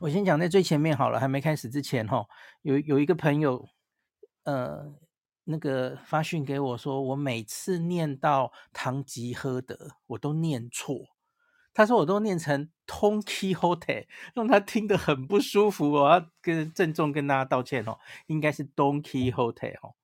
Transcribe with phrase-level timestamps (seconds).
[0.00, 2.24] 我先讲在最前面好了，还没开始之前哈，
[2.62, 3.68] 有有一个朋友，
[4.44, 4.94] 呃，
[5.44, 10.96] 那个发讯给我说，我每次念到唐吉诃德，我都念错。
[11.74, 15.90] 他说我都念成 Don Quixote，让他听得很不舒服。
[15.90, 19.94] 我要跟郑重跟大家道歉哦，应该是 Don Quixote 哦，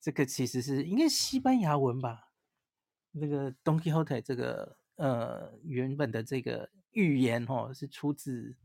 [0.00, 2.28] 这个其实是应该是西班牙文吧？
[3.10, 8.56] 那个 Don Quixote 这个呃原本的这个寓言哦，是出自。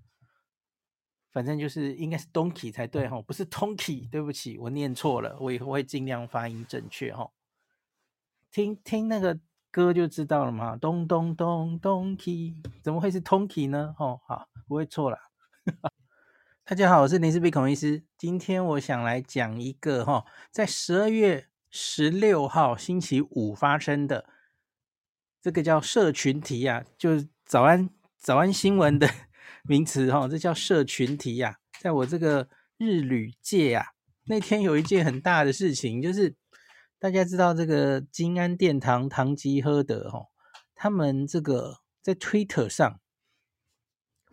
[1.36, 7.30] 反正就是应该是 Donkey 才对哈，不是 Tonky，对不起，我念错了，我以后会尽量发音正确哈。
[8.50, 9.38] 听听那个
[9.70, 13.94] 歌就知道了嘛，咚咚咚 Donkey，怎么会是 Tonky 呢？
[14.00, 15.20] 哦，好，不会错了。
[16.64, 24.30] 大家好，我是林氏璧孔医师，今天我想来讲一个哈，在十二月十六号星期五发生的
[25.42, 29.10] 这个叫社群题啊，就是早安早安新闻的。
[29.68, 31.58] 名词哈，这叫社群题呀。
[31.80, 33.88] 在我这个日旅界啊，
[34.26, 36.36] 那天有一件很大的事情，就是
[37.00, 40.28] 大家知道这个金安殿堂唐吉诃德哈，
[40.74, 43.00] 他们这个在 Twitter 上，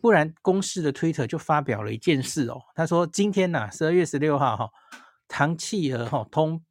[0.00, 2.62] 不然公视的 Twitter 就发表了一件事哦。
[2.74, 4.70] 他说今天呐，十二月十六号哈，
[5.26, 6.64] 唐企鹅哈通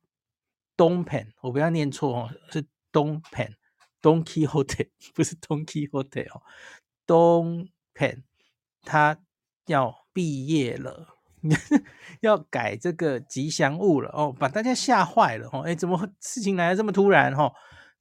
[0.78, 6.42] 东 pen，我不要念错哦，是东 penn，Don Quixote 不是 Don Quixote 哦，
[7.06, 8.24] 东 pen。
[8.84, 9.18] 他
[9.68, 11.18] 要毕业了，
[12.22, 15.62] 要改这个吉祥物了哦，把大家吓坏了哦！
[15.62, 17.54] 哎，怎么事情来得这么突然哦？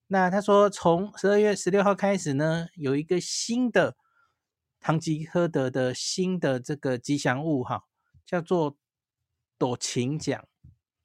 [0.08, 3.96] 那他说，从十二月十六号开始呢，有一个新的
[4.80, 7.84] 唐吉诃德的新的这个吉祥物哈，
[8.26, 8.76] 叫做
[9.56, 10.44] 斗琴奖。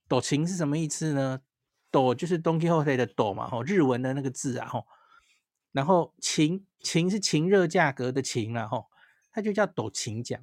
[0.07, 1.41] 斗琴是什么意思呢？
[1.91, 4.85] 斗就是 Don Quixote 的斗嘛，吼，日文的那个字啊，吼。
[5.71, 8.87] 然后琴琴是琴热价格的琴啊，吼。
[9.35, 10.41] 它就叫斗琴奖，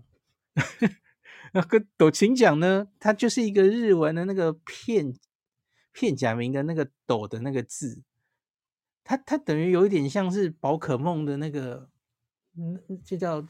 [1.54, 5.14] 那个斗琴奖呢，它就是一个日文的那个片
[5.92, 8.02] 片假名的那个斗的那个字，
[9.02, 11.88] 它它等于有一点像是宝可梦的那个，
[12.54, 13.42] 嗯，就叫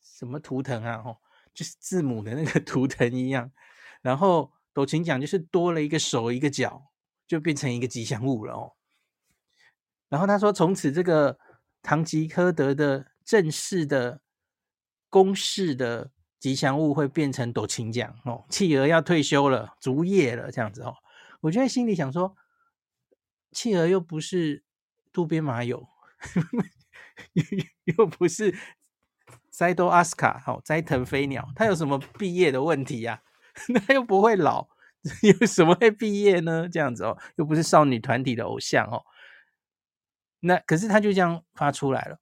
[0.00, 1.02] 什么图腾啊？
[1.02, 1.18] 吼，
[1.52, 3.52] 就是字母的那个 图腾一样。
[4.00, 6.90] 然后斗琴奖就是多了一个手一个脚，
[7.26, 8.72] 就变成一个吉祥物了哦。
[10.08, 11.38] 然后他说，从此这个
[11.82, 14.22] 唐吉诃德的正式的。
[15.10, 20.94] 公式的吉祥物会变成斗琴奖哦，企鹅要退休了，卒业了这样子哦。
[21.40, 22.36] 我就在心里想说，
[23.52, 24.64] 企鹅又不是
[25.12, 25.88] 渡边麻友，
[27.34, 27.44] 又
[27.96, 28.54] 又不是
[29.50, 33.22] 斋藤飞鸟，好斋藤飞鸟，他有什么毕业的问题呀？
[33.68, 34.68] 那又不会老，
[35.22, 36.68] 有什么会毕业呢？
[36.68, 39.04] 这样子哦，又不是少女团体的偶像哦。
[40.40, 42.20] 那可是他就这样发出来了。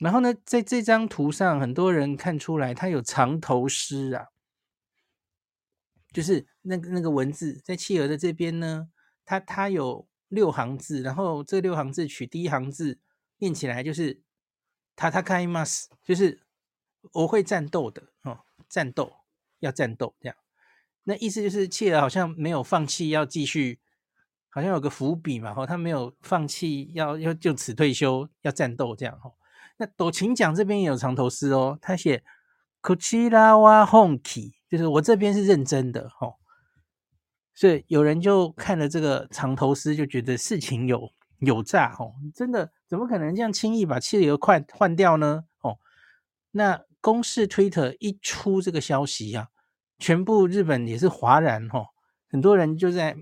[0.00, 4.28] 然后呢，在这张图上，很多人看出来他有藏头诗啊，
[6.10, 8.88] 就是那个那个文字在企鹅的这边呢，
[9.26, 12.98] 它它有六行字，然后这六行字取第一行字
[13.40, 14.22] 念起来就是
[14.96, 16.40] “塔塔开马斯”，就是
[17.12, 19.12] 我会战斗的哦，战斗
[19.58, 20.36] 要战斗这样，
[21.04, 23.78] 那意思就是企鹅好像没有放弃，要继续，
[24.48, 29.36] 好像有个伏笔嘛，吼，他没有放弃，要要就此退休，要战斗这样，吼。
[29.79, 32.21] 那斗晴奖这边也有藏头诗哦，他写“
[32.81, 36.35] こちらは本気”，就是我这边是认真的哦。
[37.53, 41.09] 所以有人就看了这个长头诗，就觉得事情有
[41.39, 45.45] 有诈哦，真的怎么可能这样轻易把企鹅换换掉呢？
[45.61, 45.77] 哦，
[46.51, 49.47] 那公视 Twitter 一出这个消息啊，
[49.99, 51.87] 全部日本也是哗然哦，
[52.29, 53.15] 很多人就在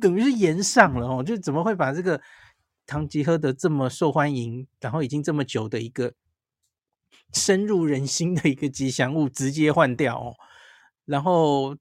[0.00, 2.20] 等于是炎上了哦，就怎么会把这个
[2.85, 6.13] 唐吉诃德这么受欢迎，然后已经这么久的一个
[7.33, 10.35] 深入人心的一个吉祥物直接换掉哦，
[11.05, 11.75] 然后。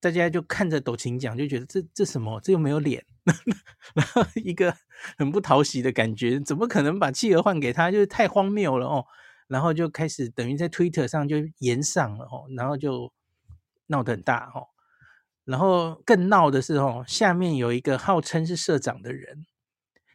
[0.00, 2.40] 大家就看着斗琴讲，就觉得这这什么？
[2.40, 3.04] 这又没有脸，
[3.94, 4.72] 然后一个
[5.16, 7.90] 很不讨喜的感觉，怎么可能把企鹅换给他？
[7.90, 9.04] 就是太荒谬了哦。
[9.48, 13.12] 然后就开始等于在 Twitter 上就延上了哦，然后就
[13.88, 14.68] 闹得很大哦。
[15.44, 19.46] 然后更闹的是哦，下面有一个号称是社长的人，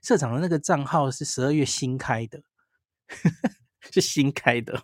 [0.03, 2.43] 社长的那个账号是十二月新开的，
[3.91, 4.79] 是新开的。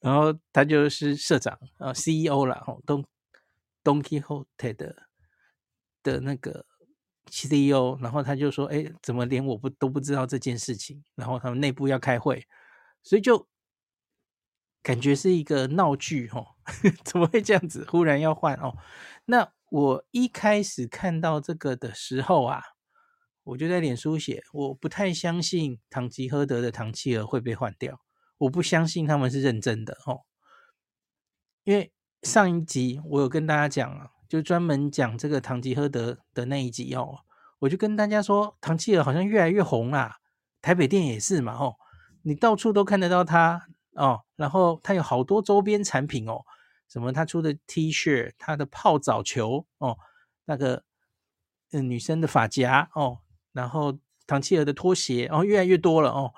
[0.00, 2.80] 然后他就是社长啊，CEO 啦哦
[3.82, 4.94] ，Don Quixote 的
[6.02, 6.66] 的那个
[7.30, 12.46] CEO，然后他就说：“哎，怎么连我不都不知道这件事情？”然后他们内部要开会，
[13.02, 13.48] 所以就
[14.82, 16.46] 感觉是一个闹剧哦。
[17.04, 17.86] 怎么会这样子？
[17.88, 18.76] 忽然要换哦？
[19.24, 22.62] 那我一开始看到这个的时候啊，
[23.48, 28.00] 我就在脸书写，我不太相信唐吉诃德的唐企鹅会被换掉，
[28.38, 30.22] 我不相信他们是认真的哦，
[31.64, 31.92] 因为。
[32.24, 37.20] 上一集我有跟大家讲啊，就专门讲这个唐吉诃德的那一集哦，
[37.60, 40.16] 我就跟大家说，唐企鹅好像越来越红啦，
[40.60, 41.76] 台北店也是嘛，哦，
[42.22, 46.42] 你到处都看得到它哦，然后它有好多周边产品哦，
[46.88, 49.96] 什么它出的 T 恤，它的泡澡球哦，
[50.46, 50.82] 那个
[51.70, 53.20] 嗯、呃、女生的发夹哦，
[53.52, 56.34] 然后唐企鹅的拖鞋然哦，越来越多了哦，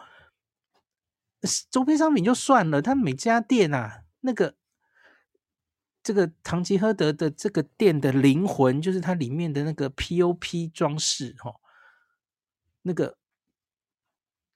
[1.71, 4.57] 周边商品就算了，它每家店啊那个。
[6.03, 11.55] 这个唐吉诃德的这个店的灵魂，就是它里面的那个 POP 装饰，哈，
[12.81, 13.19] 那个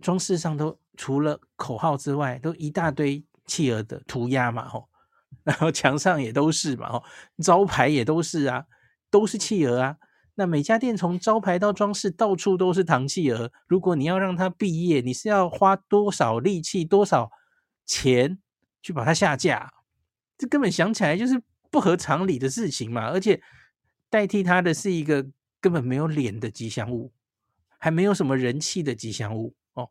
[0.00, 4.86] 装饰上都除了口号之外，都一大堆企鹅的涂鸦嘛，哈，
[5.44, 7.02] 然后墙上也都是嘛，哈，
[7.36, 8.64] 招牌也都是啊，
[9.10, 9.98] 都是企鹅啊。
[10.36, 13.52] 那每家店从招牌到装饰，到处都是唐企鹅。
[13.66, 17.30] 如果你要让它毕业，你是要花多少力气、多少
[17.86, 18.38] 钱
[18.82, 19.72] 去把它下架？
[20.36, 21.40] 这根本想起来就是
[21.70, 23.06] 不合常理的事情嘛！
[23.06, 23.40] 而且
[24.10, 25.24] 代替他的是一个
[25.60, 27.12] 根本没有脸的吉祥物，
[27.78, 29.88] 还没有什么人气的吉祥物哦。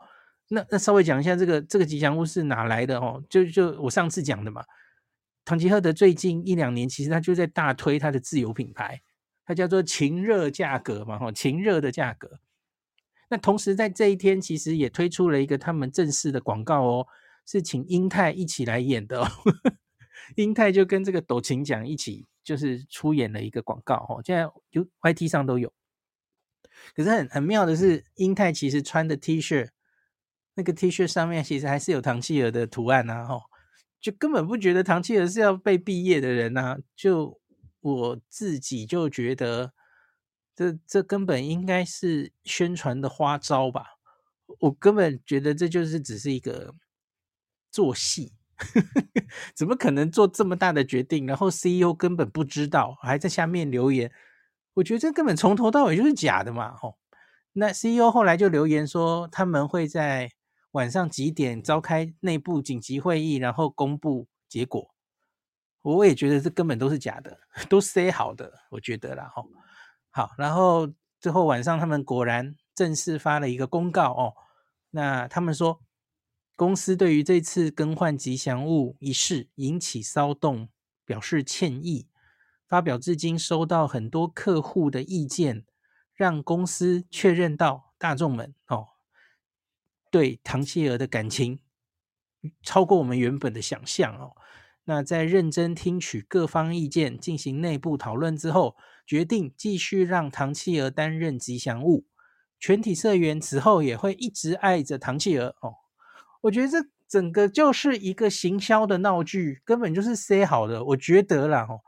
[0.50, 3.24] 那那稍微讲一下这个这个吉祥物是哪来的哦？
[3.30, 4.62] 就就我上次讲的嘛。
[5.46, 9.02] 唐吉诃德最近一两年其实他就在大推他的自有品牌，
[9.46, 12.40] 它叫做晴热价格嘛，哈，晴热的价格。
[13.30, 17.08] 那同时在这一天其实也推出了一个他们正式的广告哦，
[17.46, 19.28] 是请英泰一起来演的哦。
[20.38, 25.74] 英泰就跟这个斗琴奖一起，就是出演了一个广告哦，现在就 YT 上都有。
[26.96, 29.70] 可是很很妙的是，英泰其实穿的 T 恤，
[30.56, 33.42] 那个 T 恤上面其实还是有唐企鹅的图案呐，吼，
[34.00, 36.78] 就根本不觉得唐企鹅是要被毕业的人呐。
[36.96, 37.40] 就
[37.84, 39.74] 我自己就觉得，
[40.56, 43.86] 这这根本应该是宣传的花招吧。
[44.60, 46.74] 我根本觉得这就是只是一个
[47.72, 48.34] 做戏。
[49.56, 51.28] 怎么可能做这么大的决定？
[51.28, 54.12] 然后 CEO 根本不知道，还在下面留言。
[54.76, 56.74] 我觉得这根本从头到尾就是假的嘛！
[56.76, 56.98] 吼，
[57.54, 60.32] 那 CEO 后来就留言说，他们会在
[60.72, 64.93] 晚上几点召开内部紧急会议，然后公布结果。
[65.84, 69.32] 我也觉得这根本都是假的， 都塞好的，我觉得啦。
[69.36, 69.48] 吼，
[70.10, 74.34] 好，然后最后晚上他们果然正式发了一个公告哦。
[74.90, 75.80] 那他们说。
[76.56, 80.70] 公司对于这次更换吉祥物一事引起骚动，
[81.04, 82.08] 表示歉意。
[82.68, 85.66] 发表至今收到很多客户的意见，
[86.14, 88.90] 让公司确认到大众们哦，
[90.12, 91.60] 对唐企鹅的感情
[92.62, 94.38] 超过我们原本的想象哦。
[94.86, 98.76] 那在认真听取各方意见，进行内部讨论之后，
[99.06, 102.06] 决定继续让唐企鹅担任吉祥物。
[102.60, 105.76] 全体社员此后也会一直爱着唐企鹅哦。
[106.42, 110.84] 我觉得这整个就是一个行销的闹剧，根本就是塞好的。
[110.84, 111.80] 我觉得啦，哦，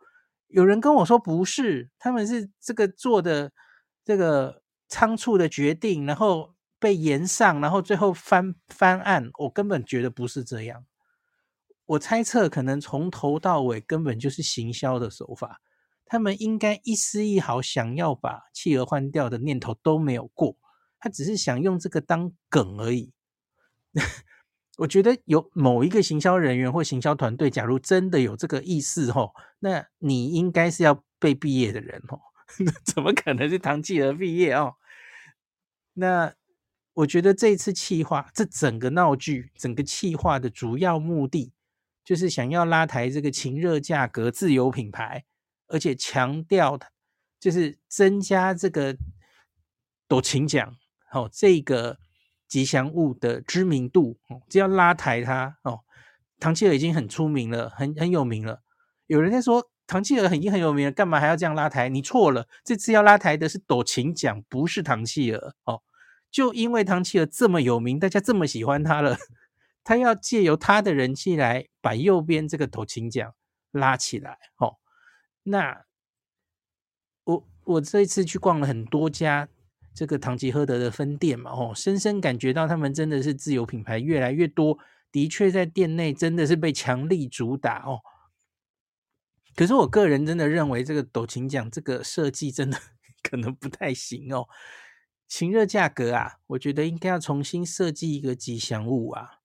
[0.47, 3.51] 有人跟我说不是，他们是这个做的
[4.03, 9.29] 这个仓促的决定，然后被延上，然后最后翻翻案。
[9.39, 10.85] 我根本觉得不是这样。
[11.85, 15.61] 我猜测可能从头到尾根本就是行销的手法，
[16.05, 20.57] 他们应该一丝一毫想要把企鹅换掉的念头都没有过，
[20.99, 23.13] 他只是想用这个当梗而已。
[24.77, 32.19] 我觉得有某一个行销人员或行销团队，假如真的有这个意思吼，那你应该是要被毕业的人吼，
[32.83, 34.73] 怎么可能是唐企鹅毕业哦？
[35.93, 36.33] 那
[36.93, 41.53] 我觉得这次气化，这整个闹剧，整个气化的主要目的，
[42.05, 45.25] 就是想要拉抬这个情热价格自有品牌，
[45.67, 46.79] 而且强调
[47.39, 48.95] 就是增加这个
[50.07, 50.75] 斗琴奖
[51.11, 51.97] 哦，这个
[52.47, 55.79] 吉祥物的知名度哦，只要拉抬它哦，
[56.39, 58.61] 唐企鹅已经很出名了，很很有名了。
[59.07, 61.89] 有人在说唐企鹅已经很有名了，干嘛还要这样拉抬？
[61.89, 65.81] 你错了，这次要拉抬的是斗琴奖，不是唐企鹅哦。
[66.29, 69.17] 就因为唐企鹅这么有名，大家这么喜欢他了。
[69.85, 73.33] 他要借由他的人气来把右边这个斗琴奖
[73.71, 74.77] 拉起来，哦，
[75.43, 75.85] 那
[77.23, 79.47] 我我这一次去逛了很多家
[79.93, 84.77] 这个唐吉诃德的分店嘛，哦，深深感觉到他们真的是自有品牌越来越多，
[85.11, 88.01] 的确在店内真的是被强力主打哦。
[89.55, 92.77] 可是我个人真的认为这个斗琴奖这个设计真的
[93.21, 94.47] 可能不太行哦，
[95.27, 99.41] 琴热价格啊，我觉得应该要重新设计一个吉祥物啊。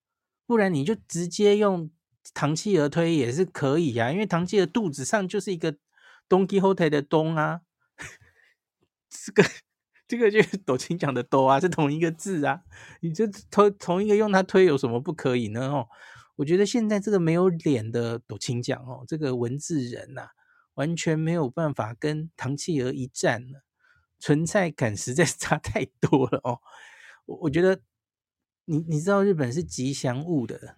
[0.51, 1.89] 不然你就直接用
[2.35, 5.75] 唐企鹅推也是可以呀、啊，因为唐企鹅肚子上就是一个
[6.29, 7.61] Don Quixote 的东啊，
[9.09, 9.45] 这个
[10.09, 12.63] 这个就是 斗琴讲的斗啊，是同一个字啊，
[13.01, 15.69] 你就同同一个用它推有什么不可以呢？
[15.71, 15.87] 哦，
[16.35, 20.29] 我觉得现在这个没有脸的抖琴讲哦，这个文字人呐、啊，
[20.75, 23.63] 完全没有办法跟唐企鹅一战了，
[24.19, 26.59] 存在感实在 差太多了哦，
[27.27, 27.81] 我我觉得。
[28.71, 30.77] 你你知道日本是吉祥物的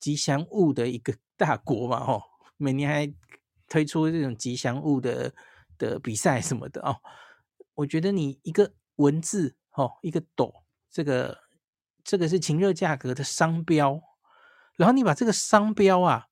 [0.00, 1.98] 吉祥物的一个大国嘛？
[1.98, 2.22] 哦，
[2.56, 3.14] 每年还
[3.68, 5.34] 推出这种吉祥物的
[5.76, 6.96] 的比赛什么的哦。
[7.74, 11.36] 我觉得你一个文字哦，一个斗，这个
[12.02, 14.00] 这个是情热价格的商标，
[14.78, 16.28] 然后你把这个商标啊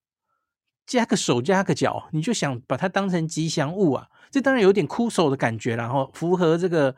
[0.98, 4.08] 加个手加个脚，你就想把它当成吉祥物啊？
[4.30, 6.96] 这当然有点枯手的感觉，然后符合这个。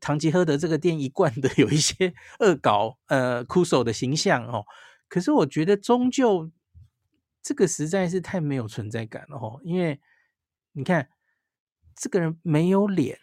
[0.00, 4.64] 唐吉诃德这个店一贯的有一些恶搞， 呃，枯手的形象哦。
[5.08, 6.50] 可是我觉得终究
[7.42, 9.60] 这个实在是太没有存在感了哦。
[9.62, 10.00] 因为
[10.72, 11.10] 你看
[11.94, 13.18] 这个人没有脸，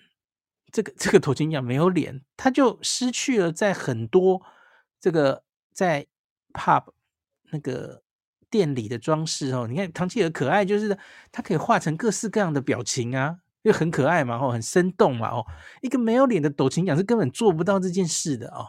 [0.71, 4.39] 这个这个头巾匠没有脸，他就失去了在很多
[4.99, 6.05] 这个在
[6.53, 6.93] pub
[7.51, 8.03] 那个
[8.51, 9.65] 店里的装饰哦。
[9.67, 10.95] 你看唐企鹅可爱，就是
[11.31, 13.37] 它可以画成各式各样的表情啊。
[13.63, 15.45] 又很可爱嘛，哦，很生动嘛，哦，
[15.81, 18.65] 一个没有脸的斗琴奖是根本做不到这件事的哦。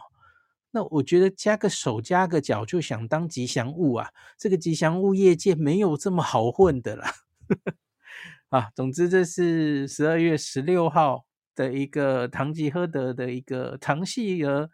[0.69, 7.11] 那我觉得加个手加个脚就想当吉祥物啊，这个吉祥物业界没有这么好混的啦。
[8.49, 11.25] 啊，总之这是十二月十六号
[11.55, 14.69] 的一个唐吉诃德的一个唐企鹅，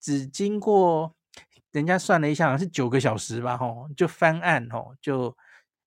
[0.00, 1.14] 只经过
[1.72, 5.36] 人家算了一下，好像是九个小时吧，吼，就翻案，吼，就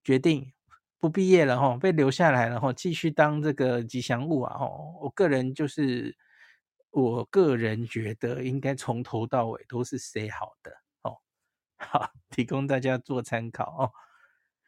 [0.04, 0.52] 决定。
[1.00, 5.00] 不毕业了吼，被留下来了哈，继续当这个吉祥物啊吼。
[5.02, 6.16] 我个人就是，
[6.92, 10.72] 我个人觉得应该从头到尾都是 C 好的
[11.02, 11.18] 哦。
[11.78, 13.92] 好，提供大家做参考哦。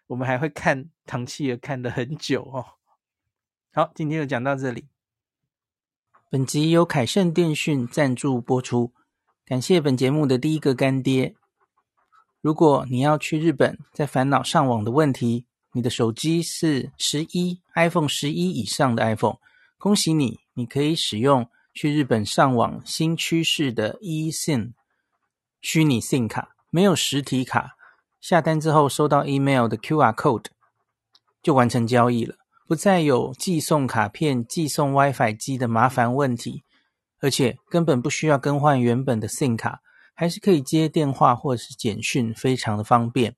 [0.08, 2.66] 我们还会看唐企鹅看得很久哦。
[3.72, 4.88] 好，今天就讲到这里。
[6.32, 8.92] 本集由凯盛电讯赞助播出，
[9.46, 11.36] 感谢本节目的第一个干爹。
[12.40, 15.46] 如果你要去日本，在烦恼上网的问题。
[15.74, 19.38] 你的手机是十一 iPhone 十一以上的 iPhone，
[19.78, 24.72] 恭喜你，你可以使用去日本上网新趋势的 eSIM
[25.62, 27.76] 虚拟 SIM 卡，没有实体卡，
[28.22, 30.46] 下单之后收到 email 的 QR code
[31.42, 32.36] 就完成交易了，
[32.66, 36.64] 不再有寄送卡片、寄送 WiFi 机的麻烦问题，
[37.24, 39.82] 而且根本不需要更换原本的 SIM 卡，
[40.14, 43.36] 还是可以接电话或者是简讯，非常的方便。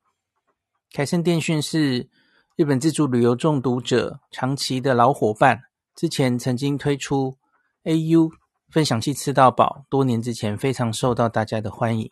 [0.91, 2.09] 凯盛电讯是。
[2.57, 5.63] 日本自助旅游中毒者长期的老伙伴，
[5.93, 7.35] 之前曾经推出
[7.83, 8.31] AU
[8.69, 12.09] 分享器吃到饱，多年之前非常受到大家的欢迎。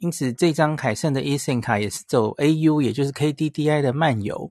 [0.00, 4.50] 因此，这张凯盛的 eSIM 卡也是走 AU，也就是 KDDI 的漫游。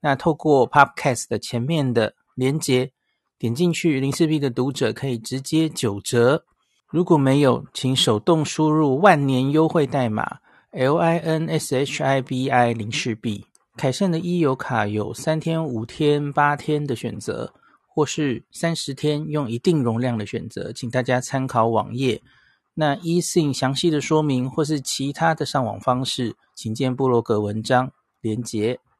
[0.00, 2.90] 那透过 Podcast 的前面的连接，
[3.38, 6.44] 点进去，零四 B 的读者可以直接九折。
[6.88, 10.38] 如果没有，请手动输入万年优惠代码
[10.70, 13.46] L I N S H I B I 零四 B。
[13.76, 17.52] 凯盛的 e 游卡有三天、五天、八天的选择，
[17.86, 22.22] 或是三十天用一定容量的选择，请大家参考网页。
[22.72, 28.80] 那 eSIM 详细的说明或是其他的上网方式，请见部落格文章连结。